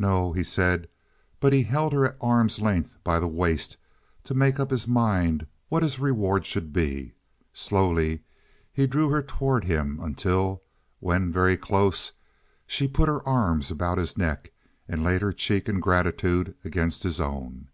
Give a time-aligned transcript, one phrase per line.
[0.00, 0.88] "No," he said,
[1.38, 3.76] but he held her at arm's length by the waist,
[4.24, 7.12] to make up his mind what his reward should be.
[7.52, 8.24] Slowly
[8.72, 10.64] he drew her toward him until,
[10.98, 12.10] when very close,
[12.66, 14.50] she put her arms about his neck,
[14.88, 17.68] and laid her cheek in gratitude against his own.